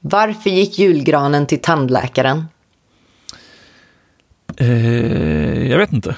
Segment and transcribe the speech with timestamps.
[0.00, 2.44] Varför gick julgranen till tandläkaren?
[4.56, 6.16] Eh, jag vet inte.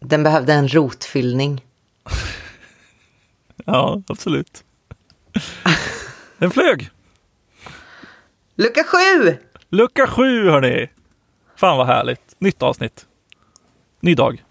[0.00, 1.64] Den behövde en rotfyllning.
[3.68, 4.64] Ja, absolut.
[6.38, 6.90] Den flög.
[8.56, 9.36] Lucka sju!
[9.68, 10.88] Lucka sju hörni!
[11.56, 12.34] Fan vad härligt.
[12.38, 13.06] Nytt avsnitt.
[14.00, 14.44] Ny dag.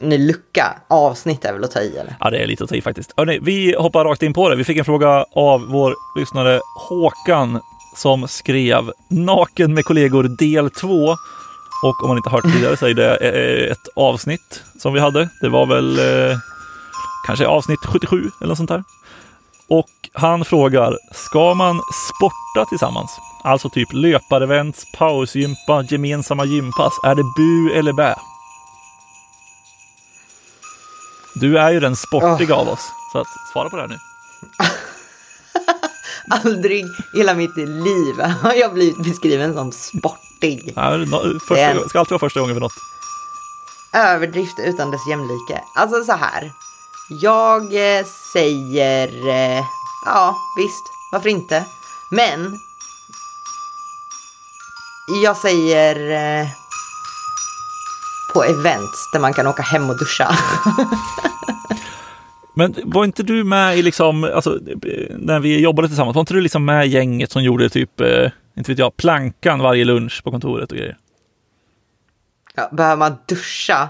[0.00, 0.76] Ny lucka.
[0.88, 2.16] Avsnitt är väl att ta i eller?
[2.20, 3.14] Ja, det är lite att ta i faktiskt.
[3.16, 4.56] Hörrni, vi hoppar rakt in på det.
[4.56, 7.60] Vi fick en fråga av vår lyssnare Håkan
[7.96, 10.88] som skrev Naken med kollegor del 2.
[11.82, 15.28] Och om man inte hört tidigare så är det eh, ett avsnitt som vi hade.
[15.40, 16.36] Det var väl eh,
[17.26, 18.84] kanske avsnitt 77 eller något sånt där.
[19.68, 23.10] Och han frågar, ska man sporta tillsammans?
[23.44, 26.92] Alltså typ löparevents, pausgympa, gemensamma gympass.
[27.04, 28.14] Är det bu eller bä?
[31.32, 33.98] Du är ju den sportiga av oss, så att svara på det här nu.
[36.44, 40.74] Aldrig i hela mitt liv har jag blivit beskriven som sportig.
[41.48, 42.72] Första, Det ska alltid vara första gången för något.
[43.92, 45.62] Överdrift utan dess jämlike.
[45.74, 46.52] Alltså så här.
[47.08, 49.64] Jag eh, säger, eh,
[50.06, 51.64] ja visst, varför inte?
[52.10, 52.58] Men
[55.22, 56.10] jag säger
[56.40, 56.48] eh,
[58.34, 60.34] på events där man kan åka hem och duscha.
[62.54, 64.58] Men var inte du med i liksom, alltså,
[65.10, 68.30] när vi jobbade tillsammans, var inte du liksom med i gänget som gjorde typ, eh,
[68.56, 70.96] inte vet jag, plankan varje lunch på kontoret och grejer?
[72.54, 73.88] Ja, behöver man duscha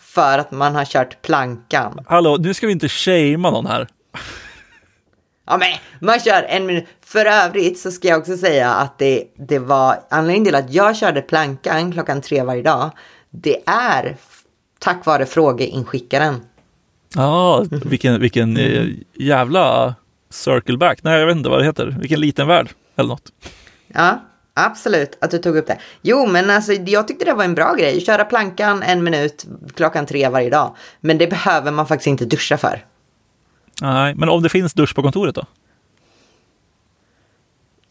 [0.00, 2.04] för att man har kört plankan?
[2.06, 3.88] Hallå, nu ska vi inte shamea någon här.
[5.46, 5.68] Ja men
[6.00, 6.86] man kör en minut.
[7.04, 10.96] För övrigt så ska jag också säga att det, det var anledningen till att jag
[10.96, 12.90] körde plankan klockan tre varje dag.
[13.30, 14.16] Det är
[14.78, 16.40] tack vare frågeinskickaren.
[17.14, 19.94] Ja, vilken, vilken eh, jävla
[20.30, 21.02] circle back.
[21.02, 21.96] Nej, jag vet inte vad det heter.
[22.00, 23.32] Vilken liten värld eller något.
[23.88, 24.20] Ja,
[24.54, 25.78] absolut att du tog upp det.
[26.02, 28.00] Jo, men alltså jag tyckte det var en bra grej.
[28.00, 30.76] Köra plankan en minut klockan tre varje dag.
[31.00, 32.84] Men det behöver man faktiskt inte duscha för.
[33.82, 35.44] Nej, men om det finns dusch på kontoret då?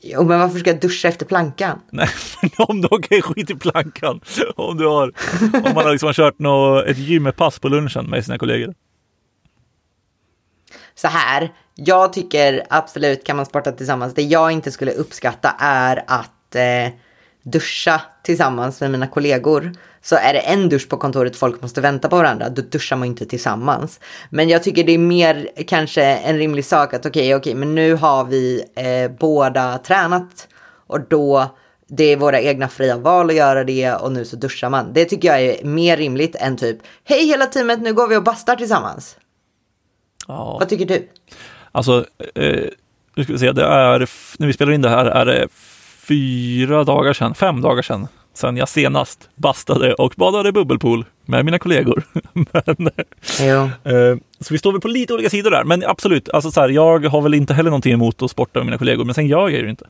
[0.01, 1.81] Jo, men varför ska jag duscha efter plankan?
[1.91, 2.09] Nej,
[2.41, 4.21] men om du åker skit i plankan.
[4.55, 5.13] Om du har,
[5.53, 8.73] om man har liksom kört nå, ett gymmepass på lunchen med sina kollegor.
[10.95, 14.13] så här, jag tycker absolut kan man sporta tillsammans.
[14.13, 16.93] Det jag inte skulle uppskatta är att eh,
[17.51, 19.71] duscha tillsammans med mina kollegor.
[20.01, 23.07] Så är det en dusch på kontoret folk måste vänta på varandra, då duschar man
[23.07, 23.99] inte tillsammans.
[24.29, 27.93] Men jag tycker det är mer kanske en rimlig sak att okej, okej, men nu
[27.93, 30.47] har vi eh, båda tränat
[30.87, 31.55] och då
[31.87, 34.93] det är våra egna fria val att göra det och nu så duschar man.
[34.93, 38.23] Det tycker jag är mer rimligt än typ, hej hela teamet, nu går vi och
[38.23, 39.17] bastar tillsammans.
[40.27, 41.07] Ja, Vad tycker du?
[41.71, 42.05] alltså,
[42.35, 42.65] eh,
[43.15, 44.09] nu ska vi se, det är,
[44.39, 45.47] när vi spelar in det här är det
[46.09, 51.59] fyra dagar sedan, fem dagar sedan, sedan jag senast bastade och badade bubbelpool med mina
[51.59, 52.03] kollegor.
[52.77, 52.91] Men,
[53.41, 53.91] Jo.
[53.91, 55.63] Eh, Så vi står väl på lite olika sidor där.
[55.63, 58.65] Men absolut, alltså så här, jag har väl inte heller någonting emot att sporta med
[58.65, 59.85] mina kollegor, men sen gör jag ju inte.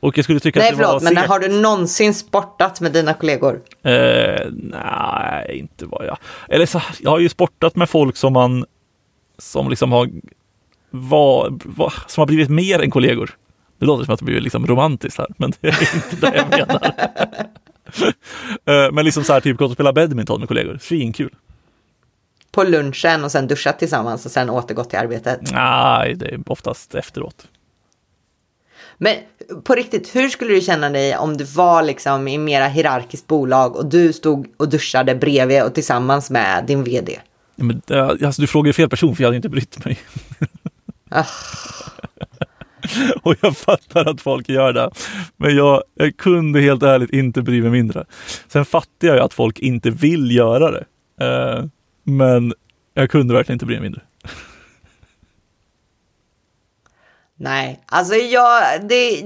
[0.00, 1.28] Och jag skulle tycka Nej att det var förlåt, men segt.
[1.28, 3.60] har du någonsin sportat med dina kollegor?
[3.82, 6.18] Eh, nej, inte vad jag...
[6.48, 8.64] Eller så, jag har ju sportat med folk som man...
[9.38, 10.08] Som liksom har...
[10.90, 13.30] Var, var, som har blivit mer än kollegor.
[13.82, 16.50] Det låter som att det blir liksom romantiskt här, men det är inte det jag
[16.50, 16.94] menar.
[18.64, 20.78] Eh, men liksom så här, typ gått och spela badminton med kollegor.
[20.82, 21.34] Svinkul.
[22.52, 25.40] På lunchen och sen duschat tillsammans och sen återgått till arbetet.
[25.52, 27.46] Nej, det är oftast efteråt.
[28.98, 29.16] Men
[29.64, 33.76] på riktigt, hur skulle du känna dig om du var liksom i mera hierarkiskt bolag
[33.76, 37.20] och du stod och duschade bredvid och tillsammans med din vd?
[37.56, 39.98] Men, eh, alltså, du frågar fel person för jag hade inte brytt mig.
[43.22, 44.90] Och jag fattar att folk gör det.
[45.36, 48.04] Men jag, jag kunde helt ärligt inte bry mig mindre.
[48.48, 50.84] Sen fattar jag ju att folk inte vill göra det.
[51.20, 51.64] Eh,
[52.04, 52.54] men
[52.94, 54.02] jag kunde verkligen inte bry mig mindre.
[57.36, 59.24] Nej, alltså jag, det,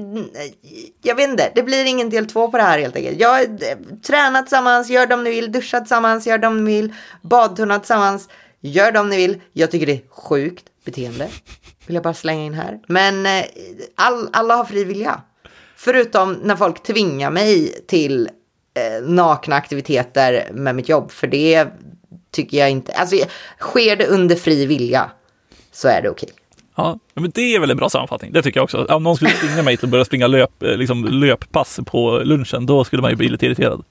[1.03, 3.21] jag vet inte, det blir ingen del två på det här helt enkelt.
[3.21, 6.65] Jag har eh, tränat tillsammans, gör det om ni vill, duschat tillsammans, gör det om
[6.65, 8.29] ni vill, badtunnat tillsammans,
[8.61, 9.41] gör det om ni vill.
[9.53, 11.29] Jag tycker det är sjukt beteende,
[11.87, 12.81] vill jag bara slänga in här.
[12.87, 13.45] Men eh,
[13.95, 15.23] all, alla har fri vilja.
[15.77, 18.29] Förutom när folk tvingar mig till
[18.75, 21.67] eh, nakna aktiviteter med mitt jobb, för det
[22.31, 23.17] tycker jag inte, alltså
[23.59, 25.11] sker det under fri vilja
[25.73, 26.29] så är det okej.
[26.75, 28.33] Ja, men det är väl en bra sammanfattning.
[28.33, 28.85] Det tycker jag också.
[28.85, 32.67] Om någon skulle tvinga mig till att börja springa löp, eh, liksom löppass på lunchen,
[32.67, 33.85] då skulle man ju bli lite irriterad.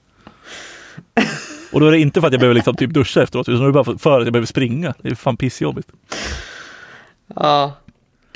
[1.72, 3.68] Och då är det inte för att jag behöver liksom typ duscha efteråt, utan det
[3.68, 4.94] är bara för att jag behöver springa.
[5.02, 5.88] Det är fan pissjobbigt.
[7.34, 7.72] Ja.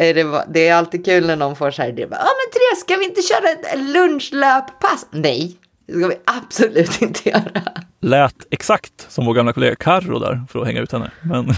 [0.00, 2.52] Är det, det är alltid kul när någon får så här, det bara, ja men
[2.52, 5.06] Therese, ska vi inte köra ett lunchlöppass?
[5.10, 5.56] Nej,
[5.86, 7.62] det ska vi absolut inte göra.
[8.00, 11.10] Lät exakt som vår gamla kollega Carro där, för att hänga ut henne.
[11.22, 11.46] Men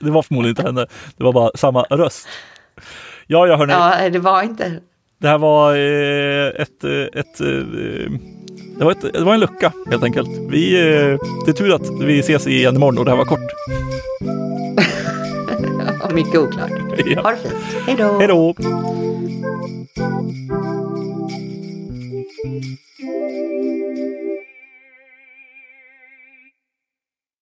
[0.00, 0.86] det var förmodligen inte henne,
[1.16, 2.28] det var bara samma röst.
[3.26, 3.72] Ja, jag hörni.
[3.72, 4.80] Ja, det var inte.
[5.20, 7.46] Det här var eh, ett, eh, ett, eh,
[8.78, 10.28] det, var ett, det var en lucka helt enkelt.
[10.50, 13.50] Vi, eh, det är tur att vi ses igen imorgon och det här var kort.
[16.14, 16.70] Mycket oklart.
[17.06, 17.22] Ja.
[17.22, 17.54] Ha det fint.
[17.86, 18.18] Hej då.
[18.18, 18.54] Hej då!